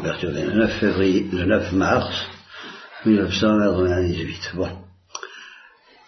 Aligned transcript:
perturbé. 0.00 0.42
Le 0.44 0.52
9 0.52 0.78
février, 0.78 1.28
le 1.32 1.44
9 1.44 1.72
mars 1.72 2.26
1998. 3.04 4.52
Bon. 4.54 4.70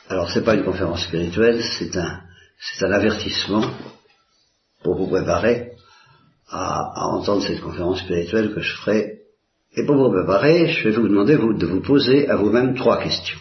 Alors 0.09 0.31
c'est 0.31 0.45
pas 0.45 0.55
une 0.55 0.65
conférence 0.65 1.05
spirituelle, 1.05 1.63
c'est 1.79 1.97
un, 1.97 2.93
avertissement 2.93 3.71
pour 4.83 4.97
vous 4.97 5.09
préparer 5.09 5.73
à, 6.49 7.09
entendre 7.11 7.43
cette 7.43 7.61
conférence 7.61 8.01
spirituelle 8.01 8.55
que 8.55 8.61
je 8.61 8.77
ferai. 8.77 9.21
Et 9.75 9.85
pour 9.85 9.97
vous 9.97 10.11
préparer, 10.11 10.69
je 10.69 10.89
vais 10.89 10.97
vous 10.97 11.09
demander 11.09 11.37
de 11.37 11.67
vous 11.67 11.83
poser 11.83 12.29
à 12.29 12.37
vous-même 12.37 12.77
trois 12.77 13.03
questions. 13.03 13.39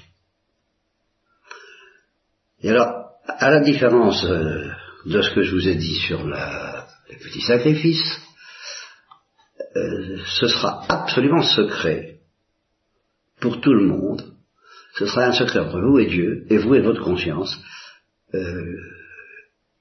Et 2.61 2.69
alors, 2.71 3.11
à 3.27 3.51
la 3.51 3.59
différence 3.61 4.25
euh, 4.25 4.69
de 5.05 5.21
ce 5.21 5.33
que 5.35 5.43
je 5.43 5.51
vous 5.51 5.67
ai 5.67 5.75
dit 5.75 5.95
sur 5.95 6.27
la, 6.27 6.87
les 7.09 7.17
petits 7.17 7.41
sacrifices, 7.41 8.19
euh, 9.75 10.17
ce 10.25 10.47
sera 10.47 10.83
absolument 10.87 11.41
secret 11.41 12.19
pour 13.39 13.59
tout 13.61 13.73
le 13.73 13.85
monde. 13.85 14.33
Ce 14.95 15.05
sera 15.05 15.25
un 15.25 15.33
secret 15.33 15.59
entre 15.59 15.79
vous 15.81 15.99
et 15.99 16.05
Dieu, 16.05 16.45
et 16.49 16.57
vous 16.57 16.75
et 16.75 16.81
votre 16.81 17.03
conscience. 17.03 17.57
Euh, 18.33 18.77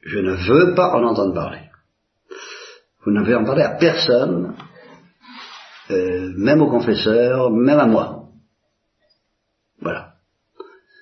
je 0.02 0.18
ne 0.18 0.34
veux 0.34 0.74
pas 0.74 0.94
en 0.94 1.04
entendre 1.04 1.34
parler. 1.34 1.60
Vous 3.04 3.12
n'avez 3.12 3.34
en 3.34 3.44
parler 3.44 3.62
à 3.62 3.76
personne, 3.76 4.56
euh, 5.90 6.32
même 6.36 6.62
au 6.62 6.70
confesseur, 6.70 7.50
même 7.50 7.78
à 7.78 7.86
moi. 7.86 8.28
Voilà. 9.80 10.14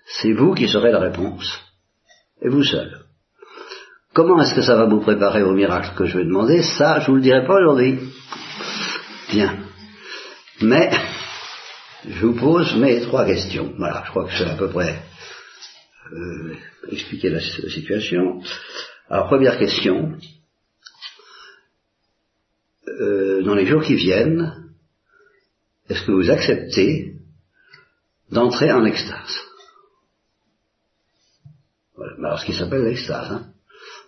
C'est 0.06 0.32
vous 0.32 0.54
qui 0.54 0.68
serez 0.68 0.92
la 0.92 0.98
réponse, 0.98 1.58
et 2.42 2.48
vous 2.48 2.64
seul. 2.64 2.98
Comment 4.12 4.42
est-ce 4.42 4.54
que 4.54 4.62
ça 4.62 4.76
va 4.76 4.84
vous 4.84 5.00
préparer 5.00 5.42
au 5.42 5.52
miracle 5.52 5.96
que 5.96 6.04
je 6.04 6.18
vais 6.18 6.24
demander? 6.24 6.62
Ça, 6.62 7.00
je 7.00 7.06
vous 7.06 7.16
le 7.16 7.22
dirai 7.22 7.46
pas 7.46 7.60
aujourd'hui. 7.60 7.98
Bien. 9.32 9.64
Mais, 10.60 10.90
je 12.06 12.26
vous 12.26 12.38
pose 12.38 12.76
mes 12.76 13.00
trois 13.00 13.24
questions. 13.24 13.72
Voilà, 13.78 14.02
je 14.04 14.10
crois 14.10 14.26
que 14.26 14.32
c'est 14.36 14.44
à 14.44 14.56
peu 14.56 14.68
près 14.68 15.02
euh, 16.12 16.54
expliquer 16.90 17.30
la, 17.30 17.40
situation. 17.40 18.42
Alors, 19.08 19.28
première 19.28 19.58
question. 19.58 20.18
Euh, 22.88 23.42
dans 23.42 23.54
les 23.54 23.64
jours 23.64 23.82
qui 23.82 23.94
viennent, 23.94 24.70
est-ce 25.88 26.04
que 26.04 26.12
vous 26.12 26.30
acceptez 26.30 27.14
d'entrer 28.30 28.70
en 28.70 28.84
extase? 28.84 29.34
Voilà, 31.96 32.16
alors 32.18 32.38
ce 32.38 32.44
qui 32.44 32.54
s'appelle 32.54 32.84
l'extase. 32.84 33.32
Hein. 33.32 33.46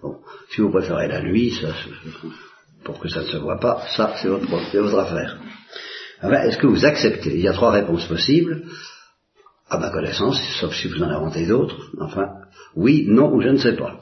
Bon, 0.03 0.21
si 0.51 0.61
vous 0.61 0.71
préférez 0.71 1.09
la 1.09 1.23
nuit, 1.23 1.51
ça, 1.59 1.73
pour 2.85 2.99
que 3.01 3.09
ça 3.09 3.21
ne 3.21 3.27
se 3.27 3.37
voit 3.39 3.59
pas, 3.59 3.83
ça 3.97 4.15
c'est 4.21 4.29
votre, 4.29 4.99
affaire. 4.99 5.39
Enfin, 6.23 6.43
est-ce 6.43 6.59
que 6.59 6.67
vous 6.67 6.85
acceptez? 6.85 7.35
Il 7.35 7.41
y 7.41 7.49
a 7.49 7.53
trois 7.53 7.73
réponses 7.73 8.07
possibles, 8.07 8.65
à 9.69 9.79
ma 9.79 9.91
connaissance, 9.91 10.41
sauf 10.61 10.75
si 10.75 10.89
vous 10.89 11.03
en 11.03 11.09
inventez 11.09 11.47
d'autres. 11.47 11.91
Enfin, 12.01 12.29
oui, 12.77 13.07
non 13.09 13.33
ou 13.33 13.41
je 13.41 13.49
ne 13.49 13.57
sais 13.57 13.77
pas. 13.77 14.01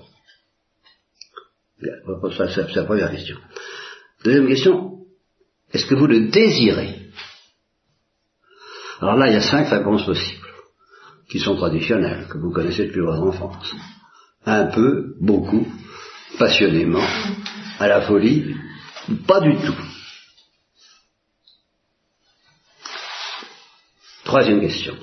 C'est 1.80 2.74
la 2.76 2.84
première 2.84 3.10
question. 3.10 3.36
Deuxième 4.24 4.46
question, 4.46 4.98
est-ce 5.72 5.86
que 5.86 5.94
vous 5.94 6.06
le 6.06 6.28
désirez? 6.28 7.10
Alors 9.00 9.16
là, 9.16 9.28
il 9.28 9.32
y 9.32 9.36
a 9.36 9.40
cinq 9.40 9.68
réponses 9.68 10.04
possibles, 10.04 10.46
qui 11.28 11.40
sont 11.40 11.56
traditionnelles, 11.56 12.28
que 12.30 12.38
vous 12.38 12.52
connaissez 12.52 12.86
depuis 12.86 13.00
votre 13.00 13.22
enfance. 13.22 13.74
Un 14.44 14.66
peu, 14.66 15.14
beaucoup, 15.20 15.66
passionnément, 16.38 17.04
à 17.80 17.88
la 17.88 18.02
folie, 18.02 18.54
pas 19.16 19.40
du 19.40 19.54
tout. 19.56 19.76
Troisième 24.24 24.60
question. 24.60 24.96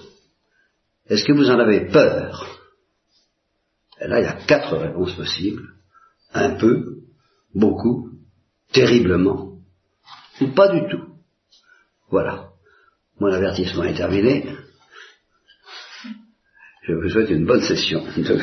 Est-ce 1.07 1.25
que 1.25 1.33
vous 1.33 1.49
en 1.49 1.59
avez 1.59 1.87
peur? 1.87 2.59
Et 4.01 4.07
là, 4.07 4.19
il 4.19 4.23
y 4.23 4.27
a 4.27 4.33
quatre 4.33 4.77
réponses 4.77 5.13
possibles. 5.13 5.73
Un 6.33 6.51
peu, 6.51 6.99
beaucoup, 7.53 8.11
terriblement, 8.71 9.57
ou 10.39 10.47
pas 10.47 10.69
du 10.69 10.87
tout. 10.89 11.05
Voilà. 12.09 12.49
Mon 13.19 13.31
avertissement 13.31 13.83
est 13.83 13.95
terminé. 13.95 14.45
Je 16.83 16.93
vous 16.93 17.09
souhaite 17.09 17.29
une 17.29 17.45
bonne 17.45 17.61
session 17.61 18.03
de. 18.17 18.39